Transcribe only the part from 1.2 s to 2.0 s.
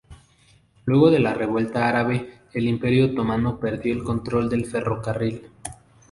Revuelta